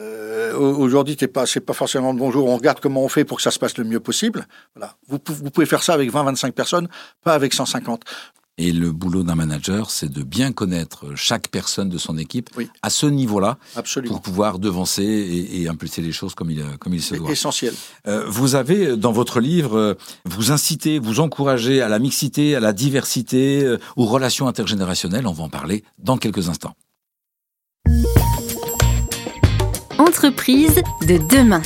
euh, 0.02 0.54
aujourd'hui, 0.58 1.16
c'est 1.20 1.28
pas, 1.28 1.46
pas 1.66 1.74
forcément 1.74 2.14
de 2.14 2.20
bonjour. 2.20 2.48
On 2.48 2.56
regarde 2.56 2.80
comment 2.80 3.04
on 3.04 3.10
fait 3.10 3.26
pour 3.26 3.38
que 3.38 3.44
ça 3.44 3.52
se 3.52 3.60
passe 3.60 3.78
le 3.78 3.84
mieux 3.84 4.00
possible. 4.00 4.48
Voilà. 4.76 4.96
Vous, 5.08 5.20
vous 5.26 5.52
pouvez 5.52 5.66
faire 5.66 5.84
ça 5.84 5.94
avec 5.94 6.12
20, 6.12 6.24
25 6.24 6.54
personnes, 6.54 6.88
pas 7.24 7.34
avec 7.34 7.54
150. 7.54 8.04
Et 8.58 8.72
le 8.72 8.94
boulot 8.94 9.24
d'un 9.24 9.36
manager, 9.36 9.92
c'est 9.92 10.10
de 10.10 10.24
bien 10.24 10.54
connaître 10.54 11.14
chaque 11.16 11.50
personne 11.50 11.90
de 11.90 11.98
son 11.98 12.18
équipe 12.18 12.50
à 12.82 12.90
ce 12.90 13.06
niveau-là, 13.06 13.58
pour 14.08 14.22
pouvoir 14.22 14.60
devancer 14.60 15.04
et, 15.04 15.68
impulser 15.68 16.02
les 16.02 16.14
choses 16.14 16.36
comme 16.36 16.52
il, 16.52 16.64
comme 16.80 16.94
il 16.94 17.02
se 17.02 17.16
doit. 17.16 17.30
Essentiel. 17.30 17.74
Euh, 18.08 18.24
vous 18.30 18.56
avez 18.56 18.96
dans 18.96 19.12
votre 19.12 19.42
livre, 19.42 19.78
euh, 19.78 19.94
vous 20.24 20.54
incitez, 20.54 21.00
vous 21.00 21.20
encouragez 21.20 21.82
à 21.82 21.90
la 21.90 22.00
mixité, 22.00 22.56
à 22.56 22.62
la 22.62 22.72
diversité, 22.72 23.62
euh, 23.62 23.78
aux 23.98 24.06
relations 24.06 24.48
intergénérationnelles. 24.48 25.28
On 25.28 25.34
va 25.34 25.44
en 25.44 25.50
parler 25.50 25.84
dans 26.00 26.18
quelques 26.18 26.48
instants. 26.48 26.76
Entreprise 29.98 30.82
de 31.08 31.18
demain. 31.34 31.62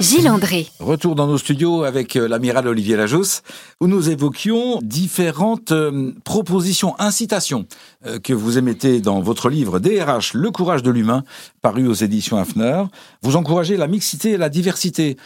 Gilles 0.00 0.30
André. 0.30 0.68
Retour 0.80 1.14
dans 1.14 1.26
nos 1.26 1.36
studios 1.36 1.84
avec 1.84 2.16
euh, 2.16 2.26
l'amiral 2.26 2.66
Olivier 2.66 2.96
Lajousse, 2.96 3.42
où 3.78 3.88
nous 3.88 4.08
évoquions 4.08 4.80
différentes 4.80 5.70
euh, 5.70 6.12
propositions, 6.24 6.98
incitations 6.98 7.66
euh, 8.06 8.18
que 8.18 8.32
vous 8.32 8.56
émettez 8.56 9.02
dans 9.02 9.20
votre 9.20 9.50
livre 9.50 9.80
DRH, 9.80 10.32
Le 10.32 10.50
courage 10.50 10.82
de 10.82 10.90
l'humain, 10.90 11.24
paru 11.60 11.86
aux 11.86 11.92
éditions 11.92 12.38
Hafner. 12.38 12.84
Vous 13.20 13.36
encouragez 13.36 13.76
la 13.76 13.86
mixité 13.86 14.30
et 14.30 14.36
la 14.38 14.48
diversité. 14.48 15.18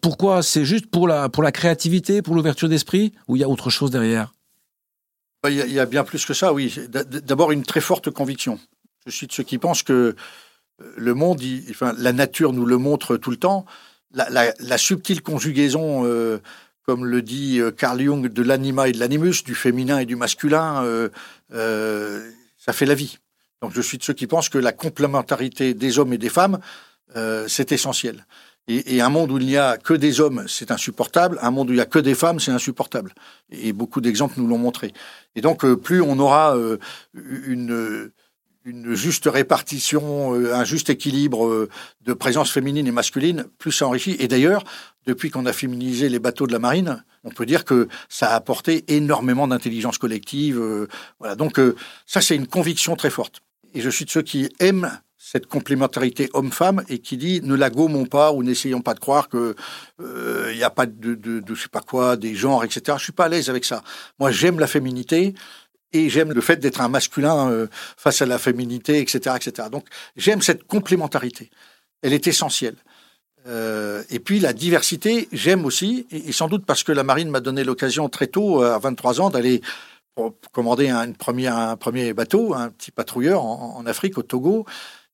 pourquoi? 0.00 0.42
C'est 0.42 0.64
juste 0.64 0.86
pour 0.86 1.06
la, 1.06 1.28
pour 1.28 1.44
la 1.44 1.52
créativité, 1.52 2.22
pour 2.22 2.34
l'ouverture 2.34 2.68
d'esprit, 2.68 3.12
ou 3.28 3.36
il 3.36 3.40
y 3.40 3.44
a 3.44 3.48
autre 3.48 3.70
chose 3.70 3.92
derrière? 3.92 4.32
Il 5.48 5.54
y, 5.54 5.78
a, 5.78 5.86
bien 5.86 6.02
plus 6.02 6.26
que 6.26 6.34
ça, 6.34 6.52
oui. 6.52 6.74
D'abord, 6.88 7.52
une 7.52 7.62
très 7.62 7.80
forte 7.80 8.10
conviction. 8.10 8.58
Je 9.06 9.12
suis 9.12 9.28
de 9.28 9.32
ceux 9.32 9.44
qui 9.44 9.58
pensent 9.58 9.84
que 9.84 10.16
le 10.96 11.14
monde, 11.14 11.40
enfin, 11.70 11.92
la 11.98 12.12
nature 12.12 12.52
nous 12.52 12.66
le 12.66 12.78
montre 12.78 13.16
tout 13.16 13.30
le 13.30 13.36
temps 13.36 13.66
la, 14.12 14.78
subtile 14.78 15.22
conjugaison, 15.22 16.04
euh, 16.04 16.38
comme 16.82 17.04
le 17.04 17.22
dit 17.22 17.60
euh, 17.60 17.70
Carl 17.70 18.00
Jung, 18.00 18.28
de 18.28 18.42
l'anima 18.42 18.88
et 18.88 18.92
de 18.92 18.98
l'animus, 18.98 19.44
du 19.44 19.54
féminin 19.54 19.98
et 19.98 20.06
du 20.06 20.16
masculin, 20.16 20.82
euh, 21.52 22.30
ça 22.56 22.72
fait 22.72 22.86
la 22.86 22.94
vie. 22.94 23.18
Donc 23.62 23.72
je 23.74 23.80
suis 23.80 23.98
de 23.98 24.02
ceux 24.02 24.14
qui 24.14 24.26
pensent 24.26 24.48
que 24.48 24.58
la 24.58 24.72
complémentarité 24.72 25.74
des 25.74 25.98
hommes 25.98 26.12
et 26.12 26.18
des 26.18 26.28
femmes, 26.28 26.58
c'est 27.48 27.72
essentiel. 27.72 28.24
Et, 28.68 29.00
un 29.00 29.08
monde 29.08 29.32
où 29.32 29.38
il 29.38 29.46
n'y 29.46 29.56
a 29.56 29.78
que 29.78 29.94
des 29.94 30.20
hommes, 30.20 30.44
c'est 30.46 30.70
insupportable. 30.70 31.38
Un 31.40 31.50
monde 31.50 31.70
où 31.70 31.72
il 31.72 31.76
n'y 31.76 31.82
a 31.82 31.86
que 31.86 31.98
des 31.98 32.14
femmes, 32.14 32.38
c'est 32.38 32.52
insupportable. 32.52 33.14
Et 33.50 33.72
beaucoup 33.72 34.02
d'exemples 34.02 34.34
nous 34.36 34.46
l'ont 34.46 34.58
montré. 34.58 34.92
Et 35.34 35.40
donc, 35.40 35.66
plus 35.76 36.02
on 36.02 36.18
aura 36.18 36.54
une 37.14 38.12
une 38.68 38.94
juste 38.94 39.26
répartition, 39.26 40.34
euh, 40.34 40.54
un 40.54 40.64
juste 40.64 40.90
équilibre 40.90 41.46
euh, 41.46 41.68
de 42.02 42.12
présence 42.12 42.50
féminine 42.50 42.86
et 42.86 42.92
masculine, 42.92 43.46
plus 43.58 43.72
ça 43.72 43.86
enrichit. 43.86 44.16
Et 44.18 44.28
d'ailleurs, 44.28 44.62
depuis 45.06 45.30
qu'on 45.30 45.46
a 45.46 45.52
féminisé 45.52 46.08
les 46.08 46.18
bateaux 46.18 46.46
de 46.46 46.52
la 46.52 46.58
marine, 46.58 47.02
on 47.24 47.30
peut 47.30 47.46
dire 47.46 47.64
que 47.64 47.88
ça 48.08 48.30
a 48.30 48.34
apporté 48.34 48.84
énormément 48.88 49.48
d'intelligence 49.48 49.96
collective. 49.96 50.58
Euh, 50.60 50.86
voilà. 51.18 51.34
Donc 51.34 51.58
ça, 52.06 52.20
c'est 52.20 52.36
une 52.36 52.46
conviction 52.46 52.94
très 52.94 53.10
forte. 53.10 53.40
Et 53.74 53.80
je 53.80 53.90
suis 53.90 54.04
de 54.04 54.10
ceux 54.10 54.22
qui 54.22 54.48
aiment 54.60 54.90
cette 55.16 55.46
complémentarité 55.46 56.30
homme-femme 56.32 56.84
et 56.88 57.00
qui 57.00 57.16
dit 57.16 57.40
ne 57.42 57.54
la 57.54 57.70
gommons 57.70 58.06
pas 58.06 58.32
ou 58.32 58.42
n'essayons 58.42 58.80
pas 58.80 58.94
de 58.94 59.00
croire 59.00 59.28
que 59.28 59.56
il 59.98 60.56
n'y 60.56 60.62
a 60.62 60.70
pas 60.70 60.86
de, 60.86 61.14
de, 61.14 61.40
de, 61.40 61.54
je 61.54 61.62
sais 61.62 61.68
pas 61.68 61.80
quoi, 61.80 62.16
des 62.16 62.34
genres, 62.34 62.64
etc. 62.64 62.96
Je 62.98 63.04
suis 63.04 63.12
pas 63.12 63.26
à 63.26 63.28
l'aise 63.28 63.50
avec 63.50 63.64
ça. 63.64 63.82
Moi, 64.18 64.30
j'aime 64.30 64.58
la 64.58 64.66
féminité 64.66 65.34
et 65.92 66.08
j'aime 66.10 66.32
le 66.32 66.40
fait 66.40 66.56
d'être 66.56 66.80
un 66.80 66.88
masculin 66.88 67.50
euh, 67.50 67.66
face 67.96 68.22
à 68.22 68.26
la 68.26 68.38
féminité, 68.38 69.00
etc., 69.00 69.36
etc. 69.36 69.68
Donc 69.70 69.86
j'aime 70.16 70.42
cette 70.42 70.64
complémentarité. 70.64 71.50
Elle 72.02 72.12
est 72.12 72.26
essentielle. 72.26 72.76
Euh, 73.46 74.02
et 74.10 74.18
puis 74.18 74.40
la 74.40 74.52
diversité, 74.52 75.28
j'aime 75.32 75.64
aussi, 75.64 76.06
et, 76.10 76.32
sans 76.32 76.48
doute 76.48 76.66
parce 76.66 76.82
que 76.82 76.92
la 76.92 77.04
marine 77.04 77.30
m'a 77.30 77.40
donné 77.40 77.64
l'occasion 77.64 78.08
très 78.08 78.26
tôt, 78.26 78.62
euh, 78.62 78.74
à 78.74 78.78
23 78.78 79.20
ans, 79.20 79.30
d'aller 79.30 79.62
commander 80.50 80.88
un, 80.88 81.12
un 81.12 81.76
premier 81.76 82.12
bateau, 82.12 82.52
un 82.52 82.70
petit 82.70 82.90
patrouilleur 82.90 83.44
en 83.44 83.86
Afrique, 83.86 84.18
au 84.18 84.24
Togo, 84.24 84.66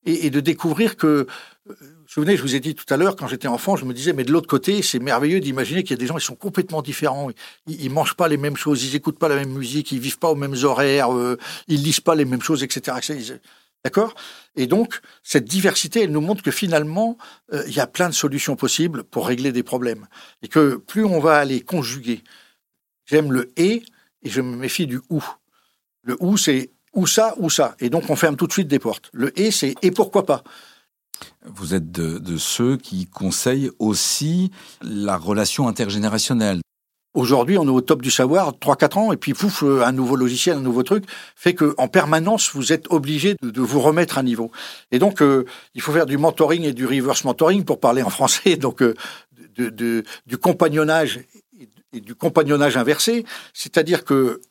et, 0.05 0.29
de 0.29 0.39
découvrir 0.39 0.97
que 0.97 1.27
vous 1.65 1.73
souvenez, 2.07 2.37
je 2.37 2.41
vous 2.43 2.55
ai 2.55 2.59
dit 2.59 2.75
tout 2.75 2.85
à 2.93 2.97
l'heure, 2.97 3.15
quand 3.15 3.27
j'étais 3.27 3.47
enfant, 3.47 3.75
je 3.75 3.85
me 3.85 3.93
disais, 3.93 4.13
mais 4.13 4.23
de 4.23 4.31
l'autre 4.31 4.47
côté, 4.47 4.83
c'est 4.83 4.99
merveilleux 4.99 5.39
d'imaginer 5.39 5.81
qu'il 5.83 5.91
y 5.91 5.93
a 5.95 5.97
des 5.97 6.05
gens 6.05 6.15
qui 6.15 6.25
sont 6.25 6.35
complètement 6.35 6.83
différents. 6.83 7.31
Ils, 7.65 7.83
ils 7.83 7.89
mangent 7.89 8.15
pas 8.15 8.27
les 8.27 8.37
mêmes 8.37 8.55
choses, 8.55 8.83
ils 8.83 8.95
écoutent 8.95 9.17
pas 9.17 9.27
la 9.27 9.35
même 9.35 9.51
musique, 9.51 9.91
ils 9.91 9.99
vivent 9.99 10.19
pas 10.19 10.29
aux 10.29 10.35
mêmes 10.35 10.55
horaires, 10.63 11.13
euh, 11.13 11.37
ils 11.67 11.81
lisent 11.81 12.01
pas 12.01 12.13
les 12.13 12.25
mêmes 12.25 12.41
choses, 12.41 12.63
etc. 12.63 12.97
D'accord? 13.83 14.15
Et 14.55 14.67
donc, 14.67 14.99
cette 15.23 15.45
diversité, 15.45 16.03
elle 16.03 16.11
nous 16.11 16.21
montre 16.21 16.43
que 16.43 16.51
finalement, 16.51 17.17
euh, 17.53 17.63
il 17.67 17.75
y 17.75 17.79
a 17.79 17.87
plein 17.87 18.09
de 18.09 18.13
solutions 18.13 18.55
possibles 18.55 19.03
pour 19.03 19.27
régler 19.27 19.51
des 19.51 19.63
problèmes. 19.63 20.07
Et 20.41 20.47
que 20.47 20.75
plus 20.75 21.03
on 21.03 21.19
va 21.19 21.37
aller 21.37 21.61
conjuguer, 21.61 22.23
j'aime 23.05 23.31
le 23.31 23.51
et 23.57 23.83
et 24.23 24.29
je 24.29 24.41
me 24.41 24.55
méfie 24.55 24.87
du 24.87 25.01
ou. 25.09 25.23
Le 26.01 26.17
ou, 26.19 26.37
c'est 26.37 26.71
ou 26.95 27.05
ça, 27.05 27.35
ou 27.37 27.49
ça. 27.49 27.75
Et 27.79 27.89
donc, 27.89 28.09
on 28.09 28.15
ferme 28.15 28.35
tout 28.35 28.47
de 28.47 28.51
suite 28.51 28.67
des 28.67 28.79
portes. 28.79 29.09
Le 29.13 29.37
et, 29.39 29.51
c'est 29.51 29.75
et 29.81 29.91
pourquoi 29.91 30.25
pas. 30.25 30.43
Vous 31.45 31.73
êtes 31.73 31.91
de, 31.91 32.37
ceux 32.37 32.77
qui 32.77 33.05
conseillent 33.05 33.71
aussi 33.79 34.51
la 34.81 35.17
relation 35.17 35.67
intergénérationnelle. 35.67 36.59
Aujourd'hui, 37.13 37.57
on 37.57 37.63
est 37.63 37.69
au 37.69 37.79
top 37.79 38.01
du 38.01 38.11
savoir, 38.11 38.51
3-4 38.51 38.97
ans, 38.97 39.13
et 39.13 39.17
puis 39.17 39.33
pouf, 39.33 39.63
un 39.63 39.93
nouveau 39.93 40.17
logiciel, 40.17 40.57
un 40.57 40.61
nouveau 40.61 40.83
truc, 40.83 41.05
fait 41.35 41.53
que 41.53 41.73
en 41.77 41.87
permanence, 41.87 42.51
vous 42.53 42.73
êtes 42.73 42.87
obligé 42.89 43.35
de, 43.41 43.61
vous 43.61 43.79
remettre 43.79 44.17
à 44.17 44.23
niveau. 44.23 44.51
Et 44.91 44.99
donc, 44.99 45.21
euh, 45.21 45.45
il 45.75 45.81
faut 45.81 45.93
faire 45.93 46.07
du 46.07 46.17
mentoring 46.17 46.63
et 46.63 46.73
du 46.73 46.85
reverse 46.85 47.23
mentoring 47.23 47.63
pour 47.63 47.79
parler 47.79 48.01
en 48.01 48.09
français, 48.09 48.55
donc 48.57 48.81
euh, 48.81 48.95
de, 49.57 50.03
du 50.25 50.37
compagnonnage 50.37 51.21
et 51.93 52.01
du 52.01 52.15
compagnonnage 52.15 52.75
inversé, 52.75 53.25
c'est-à-dire 53.53 54.03
que 54.03 54.41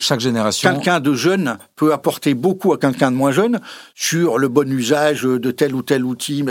chaque 0.00 0.20
génération. 0.20 0.70
Quelqu'un 0.72 1.00
de 1.00 1.14
jeune 1.14 1.56
peut 1.76 1.92
apporter 1.92 2.34
beaucoup 2.34 2.72
à 2.72 2.78
quelqu'un 2.78 3.10
de 3.10 3.16
moins 3.16 3.32
jeune 3.32 3.60
sur 3.94 4.38
le 4.38 4.48
bon 4.48 4.70
usage 4.70 5.22
de 5.22 5.50
tel 5.50 5.74
ou 5.74 5.82
tel 5.82 6.04
outil 6.04 6.44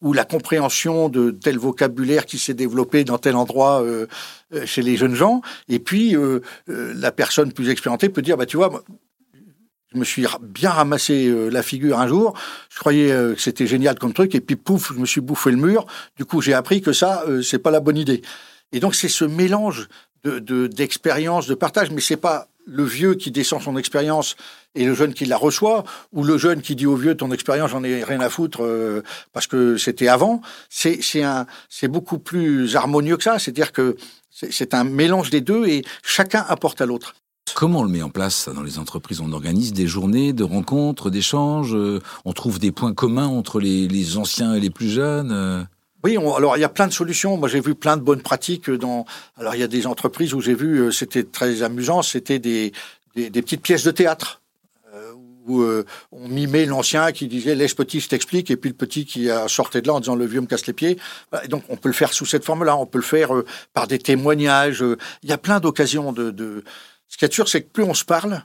ou 0.00 0.12
la 0.12 0.24
compréhension 0.24 1.08
de 1.08 1.30
tel 1.30 1.58
vocabulaire 1.58 2.26
qui 2.26 2.38
s'est 2.38 2.54
développé 2.54 3.04
dans 3.04 3.18
tel 3.18 3.36
endroit 3.36 3.82
euh, 3.82 4.06
euh, 4.54 4.64
chez 4.66 4.82
les 4.82 4.96
jeunes 4.96 5.14
gens. 5.14 5.42
Et 5.68 5.78
puis, 5.78 6.16
euh, 6.16 6.40
la 6.66 7.12
personne 7.12 7.52
plus 7.52 7.68
expérimentée 7.68 8.08
peut 8.08 8.22
dire, 8.22 8.36
bah, 8.36 8.46
tu 8.46 8.56
vois, 8.56 8.82
je 9.92 9.98
me 9.98 10.04
suis 10.04 10.26
bien 10.42 10.70
ramassé 10.70 11.32
la 11.50 11.62
figure 11.62 12.00
un 12.00 12.08
jour. 12.08 12.36
Je 12.68 12.80
croyais 12.80 13.10
que 13.10 13.36
c'était 13.38 13.68
génial 13.68 13.96
comme 13.96 14.12
truc, 14.12 14.34
et 14.34 14.40
puis 14.40 14.56
pouf, 14.56 14.92
je 14.92 14.98
me 14.98 15.06
suis 15.06 15.20
bouffé 15.20 15.52
le 15.52 15.56
mur. 15.56 15.86
Du 16.16 16.24
coup, 16.24 16.40
j'ai 16.40 16.54
appris 16.54 16.80
que 16.80 16.92
ça, 16.92 17.24
c'est 17.44 17.60
pas 17.60 17.70
la 17.70 17.78
bonne 17.78 17.96
idée. 17.96 18.22
Et 18.72 18.80
donc, 18.80 18.96
c'est 18.96 19.08
ce 19.08 19.24
mélange 19.24 19.88
de 20.24 20.66
d'expérience, 20.66 21.46
de, 21.46 21.54
partage, 21.54 21.92
mais 21.92 22.00
c'est 22.00 22.16
pas 22.16 22.48
le 22.66 22.84
vieux 22.84 23.14
qui 23.14 23.30
descend 23.30 23.62
son 23.62 23.76
expérience 23.76 24.36
et 24.74 24.84
le 24.84 24.94
jeune 24.94 25.14
qui 25.14 25.24
la 25.24 25.36
reçoit, 25.36 25.84
ou 26.12 26.24
le 26.24 26.38
jeune 26.38 26.60
qui 26.60 26.74
dit 26.74 26.86
au 26.86 26.96
vieux 26.96 27.16
ton 27.16 27.30
expérience 27.30 27.70
j'en 27.70 27.84
ai 27.84 28.02
rien 28.02 28.20
à 28.20 28.28
foutre 28.28 28.64
euh, 28.64 29.02
parce 29.32 29.46
que 29.46 29.76
c'était 29.76 30.08
avant, 30.08 30.40
c'est 30.68 31.00
c'est 31.68 31.88
beaucoup 31.88 32.18
plus 32.18 32.76
harmonieux 32.76 33.16
que 33.16 33.24
ça. 33.24 33.38
C'est-à-dire 33.38 33.72
que 33.72 33.96
c'est 34.30 34.74
un 34.74 34.84
mélange 34.84 35.30
des 35.30 35.40
deux 35.40 35.66
et 35.66 35.84
chacun 36.02 36.44
apporte 36.48 36.80
à 36.80 36.86
l'autre. 36.86 37.14
Comment 37.54 37.80
on 37.80 37.84
le 37.84 37.90
met 37.90 38.02
en 38.02 38.10
place 38.10 38.48
dans 38.48 38.62
les 38.62 38.78
entreprises? 38.78 39.20
On 39.20 39.32
organise 39.32 39.72
des 39.72 39.86
journées 39.86 40.32
de 40.32 40.42
rencontres, 40.42 41.10
d'échanges. 41.10 41.74
Euh, 41.74 42.00
on 42.24 42.32
trouve 42.32 42.58
des 42.58 42.72
points 42.72 42.94
communs 42.94 43.28
entre 43.28 43.60
les, 43.60 43.86
les 43.86 44.16
anciens 44.16 44.54
et 44.54 44.60
les 44.60 44.70
plus 44.70 44.88
jeunes. 44.88 45.30
Euh? 45.30 45.62
Oui, 46.04 46.18
alors 46.18 46.58
il 46.58 46.60
y 46.60 46.64
a 46.64 46.68
plein 46.68 46.86
de 46.86 46.92
solutions. 46.92 47.38
Moi, 47.38 47.48
j'ai 47.48 47.60
vu 47.60 47.74
plein 47.74 47.96
de 47.96 48.02
bonnes 48.02 48.20
pratiques 48.20 48.70
dans. 48.70 49.06
Alors, 49.38 49.54
il 49.54 49.60
y 49.60 49.64
a 49.64 49.68
des 49.68 49.86
entreprises 49.86 50.34
où 50.34 50.42
j'ai 50.42 50.54
vu, 50.54 50.80
euh, 50.80 50.90
c'était 50.90 51.24
très 51.24 51.62
amusant, 51.62 52.02
c'était 52.02 52.38
des, 52.38 52.72
des, 53.16 53.30
petites 53.30 53.62
pièces 53.62 53.84
de 53.84 53.90
théâtre 53.90 54.42
euh, 54.92 55.12
où 55.46 55.62
euh, 55.62 55.86
on 56.12 56.28
mimait 56.28 56.66
l'ancien 56.66 57.10
qui 57.12 57.26
disait 57.26 57.54
laisse 57.54 57.72
petit, 57.72 58.00
je 58.00 58.10
t'explique, 58.10 58.50
et 58.50 58.56
puis 58.58 58.68
le 58.68 58.76
petit 58.76 59.06
qui 59.06 59.30
sortait 59.46 59.80
de 59.80 59.86
là 59.86 59.94
en 59.94 60.00
disant 60.00 60.14
le 60.14 60.26
vieux 60.26 60.42
me 60.42 60.46
casse 60.46 60.66
les 60.66 60.74
pieds. 60.74 60.98
Donc, 61.48 61.64
on 61.70 61.76
peut 61.76 61.88
le 61.88 61.94
faire 61.94 62.12
sous 62.12 62.26
cette 62.26 62.44
forme-là. 62.44 62.76
On 62.76 62.84
peut 62.84 62.98
le 62.98 63.04
faire 63.04 63.30
par 63.72 63.86
des 63.86 63.98
témoignages. 63.98 64.84
Il 65.22 65.30
y 65.30 65.32
a 65.32 65.38
plein 65.38 65.58
d'occasions 65.58 66.12
de, 66.12 66.30
de. 66.30 66.64
Ce 67.08 67.16
qui 67.16 67.24
est 67.24 67.32
sûr, 67.32 67.48
c'est 67.48 67.62
que 67.62 67.70
plus 67.70 67.82
on 67.82 67.94
se 67.94 68.04
parle, 68.04 68.44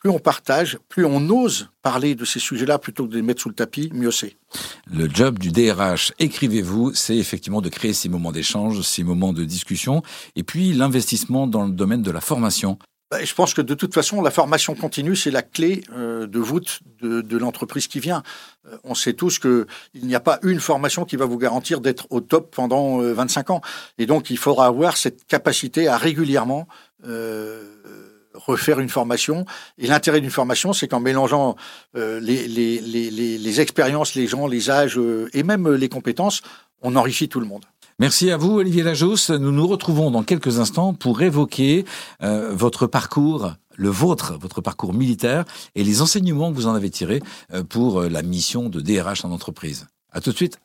plus 0.00 0.10
on 0.10 0.18
partage, 0.18 0.78
plus 0.88 1.04
on 1.04 1.28
ose 1.28 1.68
parler 1.82 2.14
de 2.14 2.24
ces 2.24 2.40
sujets-là 2.40 2.78
plutôt 2.78 3.04
que 3.04 3.10
de 3.10 3.16
les 3.16 3.22
mettre 3.22 3.42
sous 3.42 3.50
le 3.50 3.54
tapis, 3.54 3.90
mieux 3.92 4.10
c'est. 4.10 4.36
Le 4.90 5.08
job 5.08 5.38
du 5.38 5.52
DRH, 5.52 6.12
écrivez-vous, 6.18 6.94
c'est 6.94 7.16
effectivement 7.16 7.60
de 7.60 7.68
créer 7.68 7.92
ces 7.92 8.08
moments 8.08 8.32
d'échange, 8.32 8.80
ces 8.80 9.04
moments 9.04 9.34
de 9.34 9.44
discussion, 9.44 10.02
et 10.36 10.42
puis 10.42 10.72
l'investissement 10.72 11.46
dans 11.46 11.66
le 11.66 11.72
domaine 11.72 12.02
de 12.02 12.10
la 12.10 12.20
formation. 12.20 12.78
Bah, 13.10 13.24
je 13.24 13.34
pense 13.34 13.54
que 13.54 13.60
de 13.60 13.74
toute 13.74 13.92
façon, 13.92 14.22
la 14.22 14.30
formation 14.30 14.74
continue, 14.74 15.16
c'est 15.16 15.32
la 15.32 15.42
clé 15.42 15.82
euh, 15.92 16.26
de 16.28 16.38
voûte 16.38 16.78
de, 17.02 17.36
l'entreprise 17.36 17.88
qui 17.88 17.98
vient. 17.98 18.22
Euh, 18.66 18.76
on 18.84 18.94
sait 18.94 19.14
tous 19.14 19.40
qu'il 19.40 19.66
n'y 19.94 20.14
a 20.14 20.20
pas 20.20 20.38
une 20.44 20.60
formation 20.60 21.04
qui 21.04 21.16
va 21.16 21.26
vous 21.26 21.36
garantir 21.36 21.80
d'être 21.80 22.06
au 22.10 22.20
top 22.20 22.54
pendant 22.54 22.98
25 22.98 23.50
euh, 23.50 23.54
ans. 23.54 23.60
Et 23.98 24.06
donc, 24.06 24.30
il 24.30 24.38
faudra 24.38 24.66
avoir 24.66 24.96
cette 24.96 25.26
capacité 25.26 25.88
à 25.88 25.96
régulièrement 25.98 26.68
refaire 28.34 28.80
une 28.80 28.88
formation. 28.88 29.44
Et 29.78 29.86
l'intérêt 29.86 30.20
d'une 30.20 30.30
formation, 30.30 30.72
c'est 30.72 30.88
qu'en 30.88 31.00
mélangeant 31.00 31.56
euh, 31.96 32.20
les, 32.20 32.46
les, 32.48 32.80
les, 32.80 33.10
les, 33.38 33.60
expériences, 33.60 34.14
les 34.14 34.26
gens, 34.26 34.46
les 34.46 34.70
âges 34.70 34.98
euh, 34.98 35.28
et 35.32 35.42
même 35.42 35.66
euh, 35.66 35.76
les 35.76 35.88
compétences, 35.88 36.42
on 36.82 36.96
enrichit 36.96 37.28
tout 37.28 37.40
le 37.40 37.46
monde. 37.46 37.64
Merci 37.98 38.30
à 38.30 38.36
vous, 38.36 38.52
Olivier 38.52 38.82
Lajos. 38.82 39.30
Nous 39.30 39.52
nous 39.52 39.66
retrouvons 39.66 40.10
dans 40.10 40.22
quelques 40.22 40.58
instants 40.58 40.94
pour 40.94 41.20
évoquer 41.20 41.84
votre 42.22 42.86
parcours, 42.86 43.52
le 43.76 43.90
vôtre, 43.90 44.38
votre 44.40 44.62
parcours 44.62 44.94
militaire 44.94 45.44
et 45.74 45.84
les 45.84 46.00
enseignements 46.00 46.50
que 46.50 46.56
vous 46.56 46.66
en 46.66 46.72
avez 46.72 46.88
tirés 46.88 47.20
pour 47.68 48.00
la 48.00 48.22
mission 48.22 48.70
de 48.70 48.80
DRH 48.80 49.26
en 49.26 49.32
entreprise. 49.32 49.86
À 50.12 50.22
tout 50.22 50.30
de 50.30 50.36
suite. 50.36 50.58